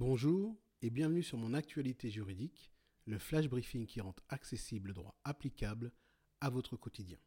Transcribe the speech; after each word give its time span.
Bonjour 0.00 0.54
et 0.80 0.90
bienvenue 0.90 1.24
sur 1.24 1.38
mon 1.38 1.54
actualité 1.54 2.08
juridique, 2.08 2.70
le 3.06 3.18
flash 3.18 3.48
briefing 3.48 3.84
qui 3.84 4.00
rend 4.00 4.14
accessible 4.28 4.90
le 4.90 4.94
droit 4.94 5.18
applicable 5.24 5.90
à 6.40 6.50
votre 6.50 6.76
quotidien. 6.76 7.18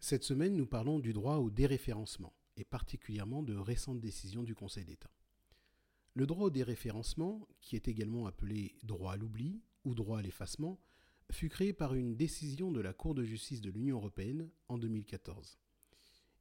Cette 0.00 0.24
semaine, 0.24 0.56
nous 0.56 0.66
parlons 0.66 0.98
du 0.98 1.12
droit 1.12 1.36
au 1.36 1.50
déréférencement 1.50 2.34
et 2.56 2.64
particulièrement 2.64 3.44
de 3.44 3.54
récentes 3.54 4.00
décisions 4.00 4.42
du 4.42 4.56
Conseil 4.56 4.84
d'État. 4.84 5.12
Le 6.14 6.26
droit 6.26 6.46
au 6.46 6.50
déréférencement, 6.50 7.46
qui 7.60 7.76
est 7.76 7.86
également 7.86 8.26
appelé 8.26 8.74
droit 8.82 9.12
à 9.12 9.16
l'oubli 9.16 9.62
ou 9.84 9.94
droit 9.94 10.18
à 10.18 10.22
l'effacement, 10.22 10.80
fut 11.30 11.48
créé 11.48 11.72
par 11.72 11.94
une 11.94 12.16
décision 12.16 12.72
de 12.72 12.80
la 12.80 12.92
Cour 12.92 13.14
de 13.14 13.22
justice 13.22 13.60
de 13.60 13.70
l'Union 13.70 13.98
européenne 13.98 14.50
en 14.68 14.78
2014. 14.78 15.60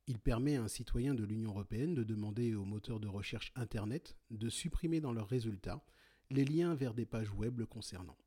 Il 0.05 0.19
permet 0.19 0.57
à 0.57 0.63
un 0.63 0.67
citoyen 0.67 1.13
de 1.13 1.23
l'Union 1.23 1.51
européenne 1.51 1.95
de 1.95 2.03
demander 2.03 2.55
aux 2.55 2.65
moteurs 2.65 2.99
de 2.99 3.07
recherche 3.07 3.53
Internet 3.55 4.17
de 4.31 4.49
supprimer 4.49 4.99
dans 4.99 5.13
leurs 5.13 5.29
résultats 5.29 5.81
les 6.29 6.43
liens 6.43 6.75
vers 6.75 6.93
des 6.93 7.05
pages 7.05 7.31
web 7.31 7.59
le 7.59 7.65
concernant. 7.65 8.17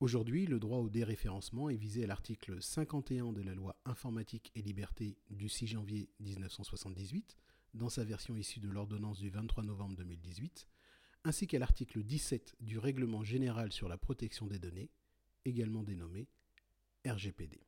Aujourd'hui, 0.00 0.44
le 0.44 0.58
droit 0.58 0.80
au 0.80 0.90
déréférencement 0.90 1.70
est 1.70 1.76
visé 1.76 2.04
à 2.04 2.06
l'article 2.06 2.60
51 2.60 3.32
de 3.32 3.40
la 3.40 3.54
loi 3.54 3.80
Informatique 3.86 4.52
et 4.54 4.60
Liberté 4.60 5.16
du 5.30 5.48
6 5.48 5.68
janvier 5.68 6.10
1978, 6.20 7.38
dans 7.72 7.88
sa 7.88 8.04
version 8.04 8.36
issue 8.36 8.60
de 8.60 8.68
l'ordonnance 8.68 9.20
du 9.20 9.30
23 9.30 9.64
novembre 9.64 9.96
2018, 9.96 10.68
ainsi 11.24 11.46
qu'à 11.46 11.58
l'article 11.58 12.02
17 12.02 12.56
du 12.60 12.78
Règlement 12.78 13.24
général 13.24 13.72
sur 13.72 13.88
la 13.88 13.96
protection 13.96 14.46
des 14.46 14.58
données, 14.58 14.90
également 15.46 15.82
dénommé 15.82 16.28
RGPD. 17.06 17.62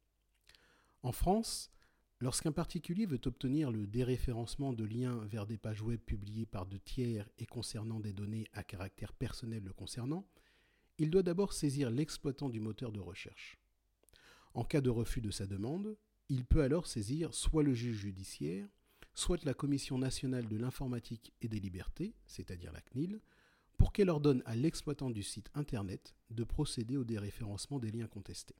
En 1.02 1.12
France, 1.12 1.70
lorsqu'un 2.20 2.52
particulier 2.52 3.06
veut 3.06 3.20
obtenir 3.26 3.70
le 3.70 3.86
déréférencement 3.86 4.72
de 4.72 4.84
liens 4.84 5.18
vers 5.26 5.46
des 5.46 5.58
pages 5.58 5.82
web 5.82 6.00
publiées 6.00 6.46
par 6.46 6.66
de 6.66 6.78
tiers 6.78 7.28
et 7.38 7.46
concernant 7.46 8.00
des 8.00 8.12
données 8.12 8.46
à 8.52 8.62
caractère 8.62 9.12
personnel 9.12 9.62
le 9.64 9.72
concernant, 9.72 10.26
il 10.98 11.10
doit 11.10 11.22
d'abord 11.22 11.52
saisir 11.52 11.90
l'exploitant 11.90 12.48
du 12.48 12.60
moteur 12.60 12.92
de 12.92 13.00
recherche. 13.00 13.58
En 14.54 14.64
cas 14.64 14.80
de 14.80 14.90
refus 14.90 15.20
de 15.20 15.30
sa 15.30 15.46
demande, 15.46 15.96
il 16.28 16.44
peut 16.44 16.62
alors 16.62 16.86
saisir 16.86 17.34
soit 17.34 17.62
le 17.62 17.74
juge 17.74 17.98
judiciaire, 17.98 18.66
soit 19.14 19.44
la 19.44 19.54
Commission 19.54 19.98
nationale 19.98 20.48
de 20.48 20.56
l'informatique 20.56 21.32
et 21.40 21.48
des 21.48 21.60
libertés, 21.60 22.14
c'est-à-dire 22.26 22.72
la 22.72 22.80
CNIL, 22.80 23.20
pour 23.76 23.92
qu'elle 23.92 24.10
ordonne 24.10 24.42
à 24.46 24.56
l'exploitant 24.56 25.10
du 25.10 25.22
site 25.22 25.50
Internet 25.54 26.14
de 26.30 26.44
procéder 26.44 26.96
au 26.96 27.04
déréférencement 27.04 27.78
des 27.78 27.90
liens 27.90 28.08
contestés. 28.08 28.56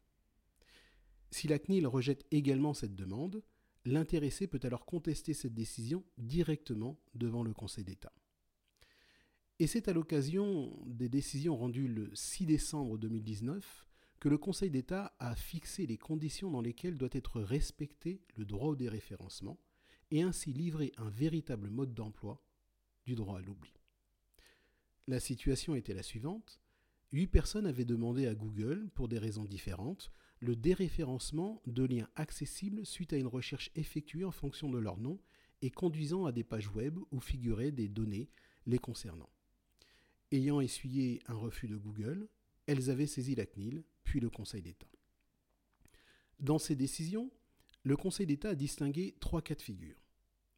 Si 1.31 1.49
la 1.49 1.59
CNIL 1.59 1.87
rejette 1.87 2.27
également 2.31 2.75
cette 2.75 2.95
demande, 2.95 3.43
l'intéressé 3.85 4.47
peut 4.47 4.61
alors 4.63 4.85
contester 4.85 5.35
cette 5.35 5.55
décision 5.55 6.05
directement 6.19 6.99
devant 7.15 7.43
le 7.43 7.53
Conseil 7.53 7.85
d'État. 7.85 8.13
Et 9.59 9.67
c'est 9.67 9.89
à 9.89 9.93
l'occasion 9.93 10.77
des 10.87 11.09
décisions 11.09 11.57
rendues 11.57 11.89
le 11.89 12.11
6 12.15 12.47
décembre 12.47 12.99
2019 12.99 13.87
que 14.21 14.29
le 14.29 14.39
Conseil 14.39 14.71
d'État 14.71 15.15
a 15.19 15.35
fixé 15.35 15.87
les 15.87 15.99
conditions 15.99 16.51
dans 16.51 16.61
lesquelles 16.61 16.99
doit 16.99 17.09
être 17.13 17.41
respecté 17.41 18.21
le 18.37 18.45
droit 18.45 18.69
au 18.69 18.77
déréférencement 18.77 19.59
et 20.11 20.23
ainsi 20.23 20.53
livrer 20.53 20.93
un 20.99 21.09
véritable 21.09 21.71
mode 21.71 21.95
d'emploi 21.95 22.43
du 23.07 23.15
droit 23.15 23.39
à 23.39 23.43
l'oubli. 23.43 23.73
La 25.07 25.21
situation 25.21 25.75
était 25.75 25.95
la 25.95 26.03
suivante. 26.03 26.61
Huit 27.13 27.29
personnes 27.29 27.67
avaient 27.67 27.85
demandé 27.85 28.27
à 28.27 28.35
Google, 28.35 28.89
pour 28.95 29.09
des 29.09 29.19
raisons 29.19 29.45
différentes, 29.45 30.11
le 30.41 30.57
déréférencement 30.57 31.63
de 31.67 31.85
liens 31.85 32.09
accessibles 32.15 32.85
suite 32.85 33.13
à 33.13 33.17
une 33.17 33.27
recherche 33.27 33.71
effectuée 33.75 34.25
en 34.25 34.33
fonction 34.33 34.71
de 34.71 34.79
leur 34.79 34.99
nom 34.99 35.19
et 35.63 35.71
conduisant 35.71 36.27
à 36.27 36.33
des 36.33 36.45
pages 36.45 36.69
web 36.69 36.99
où 37.11 37.21
figuraient 37.21 37.73
des 37.73 37.89
données 37.89 38.29
les 38.67 38.79
concernant. 38.79 39.31
Ayant 40.33 40.61
essuyé 40.61 41.23
un 41.27 41.35
refus 41.35 41.69
de 41.69 41.77
Google, 41.77 42.29
elles 42.67 42.91
avaient 42.91 43.07
saisi 43.07 43.35
la 43.35 43.47
CNIL, 43.47 43.85
puis 44.05 44.21
le 44.21 44.29
Conseil 44.29 44.63
d'État. 44.63 44.89
Dans 46.41 46.59
ces 46.59 46.77
décisions, 46.77 47.31
le 47.83 47.97
Conseil 47.97 48.27
d'État 48.27 48.51
a 48.51 48.55
distingué 48.55 49.17
trois 49.21 49.41
cas 49.41 49.55
de 49.55 49.63
figure. 49.63 49.97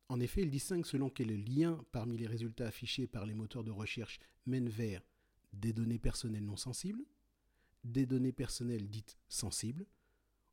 En 0.09 0.21
effet, 0.21 0.43
il 0.43 0.51
distingue 0.51 0.87
selon 0.87 1.11
quel 1.11 1.29
lien 1.45 1.85
parmi 1.93 2.17
les 2.17 2.27
résultats 2.27 2.67
affichés 2.67 3.07
par 3.07 3.27
les 3.27 3.35
moteurs 3.35 3.65
de 3.65 3.71
recherche 3.71 4.19
mène 4.47 4.69
vers 4.69 5.03
des 5.53 5.75
données 5.75 5.99
personnelles 5.99 6.45
non 6.45 6.57
sensibles, 6.57 7.05
des 7.85 8.07
données 8.07 8.33
personnelles 8.33 8.89
dites 8.89 9.19
sensibles, 9.29 9.87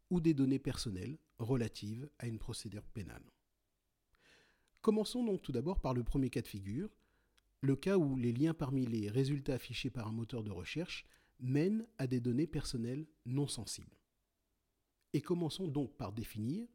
ou 0.09 0.19
des 0.19 0.33
données 0.33 0.59
personnelles 0.59 1.17
relatives 1.39 2.09
à 2.19 2.27
une 2.27 2.37
procédure 2.37 2.85
pénale. 2.87 3.31
Commençons 4.81 5.23
donc 5.23 5.41
tout 5.41 5.51
d'abord 5.51 5.79
par 5.79 5.93
le 5.93 6.03
premier 6.03 6.29
cas 6.29 6.41
de 6.41 6.47
figure, 6.47 6.89
le 7.61 7.75
cas 7.75 7.97
où 7.97 8.15
les 8.15 8.31
liens 8.31 8.53
parmi 8.53 8.85
les 8.85 9.09
résultats 9.09 9.55
affichés 9.55 9.89
par 9.89 10.07
un 10.07 10.11
moteur 10.11 10.43
de 10.43 10.51
recherche 10.51 11.05
mènent 11.39 11.87
à 11.97 12.07
des 12.07 12.19
données 12.19 12.47
personnelles 12.47 13.07
non 13.25 13.47
sensibles. 13.47 13.97
Et 15.13 15.21
commençons 15.21 15.67
donc 15.67 15.95
par 15.97 16.13
définir 16.13 16.67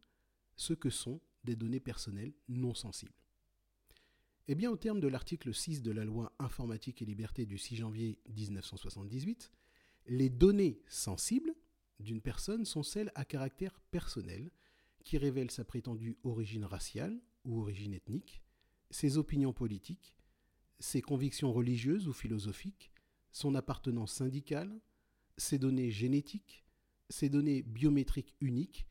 ce 0.56 0.74
que 0.74 0.90
sont 0.90 1.20
des 1.44 1.56
données 1.56 1.80
personnelles 1.80 2.34
non 2.48 2.74
sensibles. 2.74 3.14
Eh 4.48 4.54
bien, 4.56 4.70
au 4.70 4.76
terme 4.76 4.98
de 4.98 5.06
l'article 5.06 5.54
6 5.54 5.80
de 5.82 5.92
la 5.92 6.04
loi 6.04 6.32
Informatique 6.40 7.02
et 7.02 7.04
Liberté 7.04 7.46
du 7.46 7.56
6 7.56 7.76
janvier 7.76 8.18
1978, 8.28 9.52
les 10.06 10.28
données 10.28 10.82
sensibles 10.88 11.54
d'une 11.98 12.20
personne 12.20 12.64
sont 12.64 12.82
celles 12.82 13.12
à 13.14 13.24
caractère 13.24 13.78
personnel 13.90 14.50
qui 15.04 15.18
révèlent 15.18 15.50
sa 15.50 15.64
prétendue 15.64 16.18
origine 16.24 16.64
raciale 16.64 17.20
ou 17.44 17.60
origine 17.60 17.94
ethnique, 17.94 18.42
ses 18.90 19.18
opinions 19.18 19.52
politiques, 19.52 20.14
ses 20.78 21.02
convictions 21.02 21.52
religieuses 21.52 22.08
ou 22.08 22.12
philosophiques, 22.12 22.90
son 23.32 23.54
appartenance 23.54 24.12
syndicale, 24.12 24.80
ses 25.36 25.58
données 25.58 25.90
génétiques, 25.90 26.64
ses 27.08 27.28
données 27.28 27.62
biométriques 27.62 28.34
uniques 28.40 28.86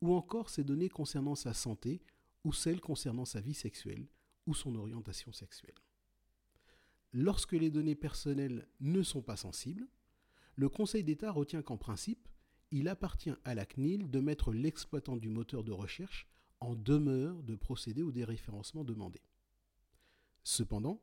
ou 0.00 0.14
encore 0.14 0.50
ses 0.50 0.64
données 0.64 0.88
concernant 0.88 1.34
sa 1.34 1.54
santé 1.54 2.02
ou 2.44 2.52
celles 2.52 2.80
concernant 2.80 3.24
sa 3.24 3.40
vie 3.40 3.54
sexuelle 3.54 4.06
ou 4.46 4.54
son 4.54 4.74
orientation 4.74 5.32
sexuelle. 5.32 5.74
Lorsque 7.12 7.52
les 7.52 7.70
données 7.70 7.94
personnelles 7.94 8.68
ne 8.80 9.02
sont 9.02 9.22
pas 9.22 9.36
sensibles, 9.36 9.86
le 10.56 10.68
Conseil 10.68 11.04
d'État 11.04 11.30
retient 11.30 11.62
qu'en 11.62 11.76
principe, 11.76 12.28
il 12.70 12.88
appartient 12.88 13.34
à 13.44 13.54
la 13.54 13.66
CNIL 13.66 14.10
de 14.10 14.20
mettre 14.20 14.52
l'exploitant 14.52 15.16
du 15.16 15.28
moteur 15.28 15.64
de 15.64 15.72
recherche 15.72 16.26
en 16.60 16.74
demeure 16.74 17.42
de 17.42 17.54
procéder 17.54 18.02
au 18.02 18.12
déréférencement 18.12 18.84
demandé. 18.84 19.20
Cependant, 20.42 21.02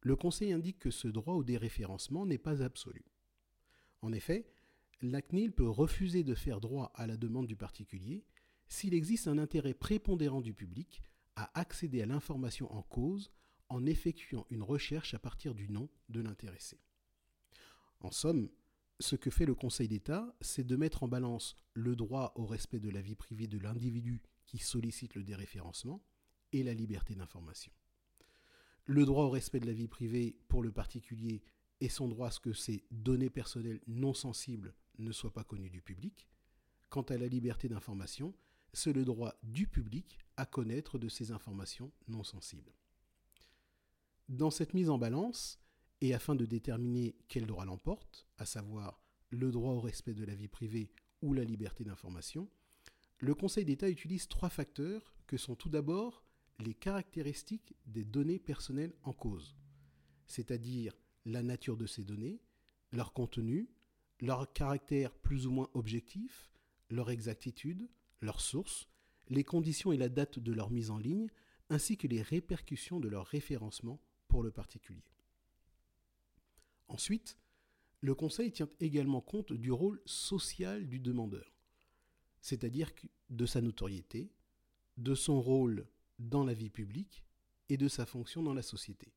le 0.00 0.16
Conseil 0.16 0.52
indique 0.52 0.78
que 0.78 0.90
ce 0.90 1.08
droit 1.08 1.34
au 1.34 1.44
déréférencement 1.44 2.26
n'est 2.26 2.38
pas 2.38 2.62
absolu. 2.62 3.04
En 4.02 4.12
effet, 4.12 4.46
la 5.02 5.22
CNIL 5.22 5.52
peut 5.52 5.68
refuser 5.68 6.22
de 6.24 6.34
faire 6.34 6.60
droit 6.60 6.92
à 6.94 7.06
la 7.06 7.16
demande 7.16 7.46
du 7.46 7.56
particulier 7.56 8.24
s'il 8.68 8.94
existe 8.94 9.28
un 9.28 9.38
intérêt 9.38 9.74
prépondérant 9.74 10.40
du 10.40 10.54
public 10.54 11.02
à 11.36 11.58
accéder 11.58 12.02
à 12.02 12.06
l'information 12.06 12.72
en 12.72 12.82
cause 12.82 13.30
en 13.68 13.86
effectuant 13.86 14.46
une 14.50 14.62
recherche 14.62 15.14
à 15.14 15.18
partir 15.18 15.54
du 15.54 15.68
nom 15.68 15.88
de 16.08 16.20
l'intéressé. 16.20 16.80
En 18.00 18.10
somme, 18.10 18.48
ce 19.00 19.16
que 19.16 19.30
fait 19.30 19.46
le 19.46 19.54
Conseil 19.54 19.88
d'État, 19.88 20.34
c'est 20.40 20.66
de 20.66 20.76
mettre 20.76 21.02
en 21.02 21.08
balance 21.08 21.56
le 21.74 21.94
droit 21.94 22.32
au 22.34 22.46
respect 22.46 22.80
de 22.80 22.90
la 22.90 23.00
vie 23.00 23.14
privée 23.14 23.46
de 23.46 23.58
l'individu 23.58 24.22
qui 24.46 24.58
sollicite 24.58 25.14
le 25.14 25.22
déréférencement 25.22 26.02
et 26.52 26.62
la 26.62 26.74
liberté 26.74 27.14
d'information. 27.14 27.72
Le 28.86 29.04
droit 29.04 29.24
au 29.24 29.30
respect 29.30 29.60
de 29.60 29.66
la 29.66 29.72
vie 29.72 29.88
privée 29.88 30.36
pour 30.48 30.62
le 30.62 30.72
particulier 30.72 31.42
et 31.80 31.88
son 31.88 32.08
droit 32.08 32.28
à 32.28 32.30
ce 32.30 32.40
que 32.40 32.52
ses 32.52 32.84
données 32.90 33.30
personnelles 33.30 33.80
non 33.86 34.14
sensibles 34.14 34.74
ne 34.98 35.12
soit 35.12 35.32
pas 35.32 35.44
connu 35.44 35.70
du 35.70 35.82
public. 35.82 36.26
Quant 36.88 37.02
à 37.02 37.18
la 37.18 37.28
liberté 37.28 37.68
d'information, 37.68 38.34
c'est 38.72 38.92
le 38.92 39.04
droit 39.04 39.34
du 39.42 39.66
public 39.66 40.18
à 40.36 40.46
connaître 40.46 40.98
de 40.98 41.08
ces 41.08 41.30
informations 41.30 41.92
non 42.08 42.24
sensibles. 42.24 42.72
Dans 44.28 44.50
cette 44.50 44.74
mise 44.74 44.90
en 44.90 44.98
balance, 44.98 45.60
et 46.00 46.14
afin 46.14 46.34
de 46.34 46.46
déterminer 46.46 47.16
quel 47.28 47.46
droit 47.46 47.64
l'emporte, 47.64 48.26
à 48.38 48.46
savoir 48.46 49.02
le 49.30 49.50
droit 49.50 49.72
au 49.72 49.80
respect 49.80 50.14
de 50.14 50.24
la 50.24 50.34
vie 50.34 50.48
privée 50.48 50.90
ou 51.22 51.32
la 51.32 51.44
liberté 51.44 51.84
d'information, 51.84 52.48
le 53.18 53.34
Conseil 53.34 53.64
d'État 53.64 53.88
utilise 53.90 54.28
trois 54.28 54.48
facteurs 54.48 55.12
que 55.26 55.36
sont 55.36 55.56
tout 55.56 55.68
d'abord 55.68 56.24
les 56.60 56.74
caractéristiques 56.74 57.74
des 57.86 58.04
données 58.04 58.38
personnelles 58.38 58.94
en 59.02 59.12
cause, 59.12 59.56
c'est-à-dire 60.26 60.96
la 61.24 61.42
nature 61.42 61.76
de 61.76 61.86
ces 61.86 62.04
données, 62.04 62.40
leur 62.92 63.12
contenu, 63.12 63.68
leur 64.20 64.52
caractère 64.52 65.14
plus 65.14 65.46
ou 65.46 65.50
moins 65.50 65.68
objectif, 65.74 66.50
leur 66.90 67.10
exactitude, 67.10 67.88
leur 68.20 68.40
source, 68.40 68.88
les 69.28 69.44
conditions 69.44 69.92
et 69.92 69.96
la 69.96 70.08
date 70.08 70.38
de 70.38 70.52
leur 70.52 70.70
mise 70.70 70.90
en 70.90 70.98
ligne, 70.98 71.28
ainsi 71.70 71.96
que 71.96 72.06
les 72.06 72.22
répercussions 72.22 72.98
de 72.98 73.08
leur 73.08 73.26
référencement 73.26 74.00
pour 74.26 74.42
le 74.42 74.50
particulier. 74.50 75.04
Ensuite, 76.88 77.38
le 78.00 78.14
Conseil 78.14 78.52
tient 78.52 78.68
également 78.80 79.20
compte 79.20 79.52
du 79.52 79.72
rôle 79.72 80.00
social 80.06 80.88
du 80.88 81.00
demandeur, 81.00 81.52
c'est-à-dire 82.40 82.90
de 83.30 83.46
sa 83.46 83.60
notoriété, 83.60 84.32
de 84.96 85.14
son 85.14 85.40
rôle 85.40 85.86
dans 86.18 86.44
la 86.44 86.54
vie 86.54 86.70
publique 86.70 87.24
et 87.68 87.76
de 87.76 87.88
sa 87.88 88.06
fonction 88.06 88.42
dans 88.42 88.54
la 88.54 88.62
société. 88.62 89.12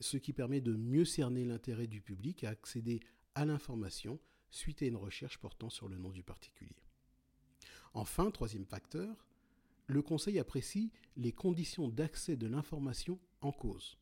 ce 0.00 0.16
qui 0.16 0.32
permet 0.32 0.60
de 0.60 0.74
mieux 0.74 1.04
cerner 1.04 1.44
l'intérêt 1.44 1.86
du 1.86 2.00
public 2.00 2.44
à 2.44 2.50
accéder 2.50 3.00
à 3.34 3.44
l'information 3.44 4.18
suite 4.50 4.82
à 4.82 4.86
une 4.86 4.96
recherche 4.96 5.38
portant 5.38 5.70
sur 5.70 5.88
le 5.88 5.98
nom 5.98 6.10
du 6.10 6.22
particulier. 6.22 6.84
Enfin, 7.94 8.30
troisième 8.30 8.66
facteur, 8.66 9.24
le 9.86 10.02
Conseil 10.02 10.38
apprécie 10.38 10.90
les 11.16 11.32
conditions 11.32 11.88
d'accès 11.88 12.36
de 12.36 12.46
l'information 12.46 13.18
en 13.40 13.52
cause. 13.52 13.98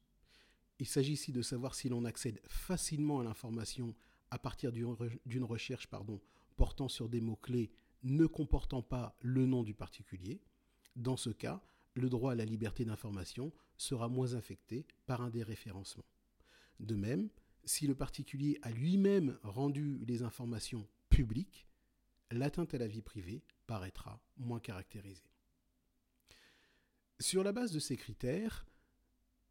Il 0.82 0.88
s'agit 0.88 1.12
ici 1.12 1.30
de 1.30 1.42
savoir 1.42 1.76
si 1.76 1.88
l'on 1.88 2.04
accède 2.04 2.40
facilement 2.48 3.20
à 3.20 3.22
l'information 3.22 3.94
à 4.32 4.38
partir 4.40 4.72
d'une 4.72 5.44
recherche 5.44 5.88
portant 6.56 6.88
sur 6.88 7.08
des 7.08 7.20
mots-clés 7.20 7.70
ne 8.02 8.26
comportant 8.26 8.82
pas 8.82 9.16
le 9.20 9.46
nom 9.46 9.62
du 9.62 9.74
particulier. 9.74 10.40
Dans 10.96 11.16
ce 11.16 11.30
cas, 11.30 11.62
le 11.94 12.08
droit 12.08 12.32
à 12.32 12.34
la 12.34 12.44
liberté 12.44 12.84
d'information 12.84 13.52
sera 13.76 14.08
moins 14.08 14.34
affecté 14.34 14.84
par 15.06 15.20
un 15.20 15.30
déréférencement. 15.30 16.04
De 16.80 16.96
même, 16.96 17.28
si 17.64 17.86
le 17.86 17.94
particulier 17.94 18.58
a 18.62 18.72
lui-même 18.72 19.38
rendu 19.44 20.04
les 20.04 20.24
informations 20.24 20.88
publiques, 21.10 21.68
l'atteinte 22.32 22.74
à 22.74 22.78
la 22.78 22.88
vie 22.88 23.02
privée 23.02 23.44
paraîtra 23.68 24.20
moins 24.36 24.58
caractérisée. 24.58 25.30
Sur 27.20 27.44
la 27.44 27.52
base 27.52 27.70
de 27.70 27.78
ces 27.78 27.96
critères, 27.96 28.66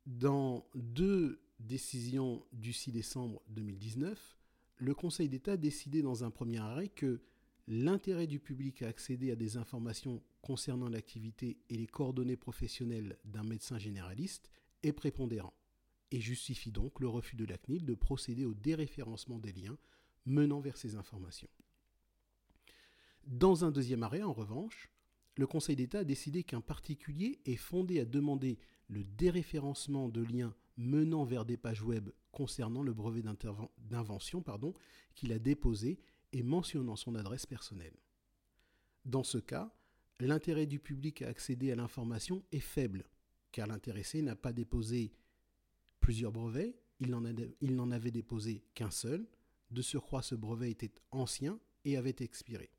dans 0.06 0.66
deux 0.76 1.40
décisions 1.60 2.44
du 2.54 2.74
6 2.74 2.92
décembre 2.92 3.42
2019, 3.50 4.38
le 4.78 4.96
Conseil 4.96 5.30
d'État 5.30 5.54
a 5.54 5.58
décidé 5.58 6.02
dans 6.02 6.24
un 6.24 6.32
premier 6.32 6.58
arrêt 6.58 6.90
que 6.90 7.22
l'intérêt 7.68 8.28
du 8.28 8.40
public 8.40 8.82
à 8.82 8.88
accéder 8.88 9.32
à 9.32 9.36
des 9.36 9.58
informations 9.58 10.22
concernant 10.42 10.90
l'activité 10.90 11.58
et 11.70 11.78
les 11.78 11.88
coordonnées 11.88 12.36
professionnelles 12.36 13.18
d'un 13.26 13.44
médecin 13.44 13.78
généraliste 13.78 14.50
est 14.84 14.94
prépondérant 14.94 15.54
et 16.10 16.20
justifie 16.20 16.72
donc 16.72 17.00
le 17.00 17.08
refus 17.08 17.36
de 17.36 17.46
la 17.46 17.58
CNIL 17.58 17.86
de 17.86 17.94
procéder 17.94 18.46
au 18.46 18.54
déréférencement 18.54 19.40
des 19.40 19.54
liens 19.54 19.78
menant 20.26 20.60
vers 20.60 20.78
ces 20.78 20.96
informations. 20.96 21.50
Dans 23.28 23.64
un 23.64 23.72
deuxième 23.72 24.04
arrêt, 24.04 24.24
en 24.24 24.34
revanche, 24.34 24.90
le 25.38 25.48
Conseil 25.48 25.76
d'État 25.76 26.00
a 26.00 26.04
décidé 26.04 26.44
qu'un 26.44 26.62
particulier 26.62 27.40
est 27.46 27.56
fondé 27.56 28.00
à 28.00 28.06
demander 28.06 28.60
le 28.88 29.04
déréférencement 29.04 30.10
de 30.10 30.22
liens 30.22 30.54
menant 30.78 31.24
vers 31.24 31.46
des 31.46 31.58
pages 31.58 31.84
web 31.84 32.10
concernant 32.32 32.84
le 32.84 32.94
brevet 32.94 33.24
d'invention 33.90 34.44
qu'il 35.16 35.32
a 35.32 35.40
déposé 35.40 36.00
et 36.34 36.44
mentionnant 36.44 36.96
son 36.96 37.16
adresse 37.16 37.46
personnelle. 37.46 37.96
Dans 39.06 39.24
ce 39.24 39.38
cas, 39.38 39.74
l'intérêt 40.20 40.66
du 40.66 40.80
public 40.80 41.22
à 41.22 41.30
accéder 41.30 41.72
à 41.72 41.76
l'information 41.76 42.44
est 42.52 42.60
faible, 42.60 43.06
car 43.52 43.68
l'intéressé 43.68 44.22
n'a 44.22 44.36
pas 44.36 44.54
déposé 44.54 45.14
plusieurs 46.00 46.32
brevets, 46.32 46.76
il 47.00 47.10
n'en 47.76 47.92
avait 47.92 48.12
déposé 48.12 48.64
qu'un 48.74 48.92
seul, 48.92 49.28
de 49.72 49.82
surcroît 49.82 50.22
ce 50.22 50.36
brevet 50.36 50.72
était 50.72 50.94
ancien 51.12 51.60
et 51.86 51.98
avait 51.98 52.16
expiré. 52.20 52.70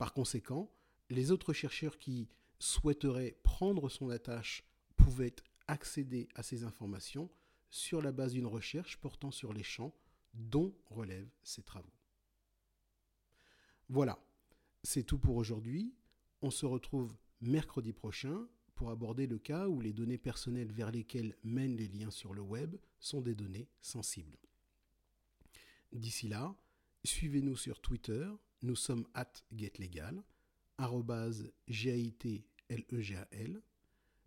Par 0.00 0.14
conséquent, 0.14 0.72
les 1.10 1.30
autres 1.30 1.52
chercheurs 1.52 1.98
qui 1.98 2.26
souhaiteraient 2.58 3.36
prendre 3.42 3.90
son 3.90 4.08
attache 4.08 4.64
pouvaient 4.96 5.36
accéder 5.68 6.26
à 6.34 6.42
ces 6.42 6.64
informations 6.64 7.28
sur 7.68 8.00
la 8.00 8.10
base 8.10 8.32
d'une 8.32 8.46
recherche 8.46 8.96
portant 8.96 9.30
sur 9.30 9.52
les 9.52 9.62
champs 9.62 9.94
dont 10.32 10.74
relèvent 10.86 11.28
ces 11.42 11.62
travaux. 11.62 11.92
Voilà, 13.90 14.18
c'est 14.82 15.02
tout 15.02 15.18
pour 15.18 15.36
aujourd'hui. 15.36 15.94
On 16.40 16.50
se 16.50 16.64
retrouve 16.64 17.14
mercredi 17.42 17.92
prochain 17.92 18.48
pour 18.76 18.88
aborder 18.88 19.26
le 19.26 19.38
cas 19.38 19.68
où 19.68 19.82
les 19.82 19.92
données 19.92 20.16
personnelles 20.16 20.72
vers 20.72 20.90
lesquelles 20.90 21.36
mènent 21.44 21.76
les 21.76 21.88
liens 21.88 22.10
sur 22.10 22.32
le 22.32 22.40
web 22.40 22.74
sont 23.00 23.20
des 23.20 23.34
données 23.34 23.68
sensibles. 23.82 24.38
D'ici 25.92 26.26
là, 26.26 26.56
suivez-nous 27.04 27.56
sur 27.56 27.82
Twitter, 27.82 28.26
nous 28.62 28.76
sommes 28.76 29.06
at 29.14 29.32
getlegal, 29.54 30.22
G-A-I-T-L-E-G-A-L. 31.68 33.60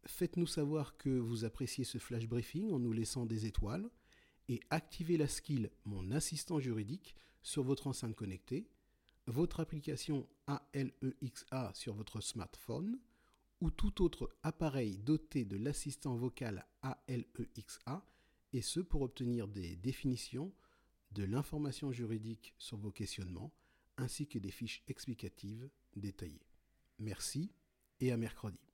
Faites-nous 0.05 0.47
savoir 0.47 0.97
que 0.97 1.09
vous 1.09 1.45
appréciez 1.45 1.83
ce 1.83 1.97
flash 1.97 2.27
briefing 2.27 2.71
en 2.71 2.79
nous 2.79 2.91
laissant 2.91 3.25
des 3.25 3.45
étoiles 3.45 3.89
et 4.49 4.59
activez 4.69 5.17
la 5.17 5.27
skill 5.27 5.71
Mon 5.85 6.11
assistant 6.11 6.59
juridique 6.59 7.15
sur 7.41 7.63
votre 7.63 7.87
enceinte 7.87 8.15
connectée, 8.15 8.67
votre 9.27 9.61
application 9.61 10.27
ALEXA 10.47 11.71
e 11.71 11.73
sur 11.73 11.93
votre 11.95 12.21
smartphone 12.21 12.99
ou 13.61 13.71
tout 13.71 14.03
autre 14.03 14.29
appareil 14.43 14.97
doté 14.97 15.45
de 15.45 15.55
l'assistant 15.55 16.15
vocal 16.15 16.67
ALEXA, 16.81 17.87
e 17.87 18.01
et 18.51 18.61
ce 18.61 18.81
pour 18.81 19.01
obtenir 19.01 19.47
des 19.47 19.75
définitions, 19.77 20.53
de 21.11 21.23
l'information 21.23 21.91
juridique 21.91 22.53
sur 22.57 22.77
vos 22.77 22.91
questionnements, 22.91 23.53
ainsi 23.97 24.27
que 24.27 24.39
des 24.39 24.51
fiches 24.51 24.83
explicatives 24.87 25.69
détaillées. 25.95 26.47
Merci 26.99 27.51
et 27.99 28.11
à 28.11 28.17
mercredi. 28.17 28.72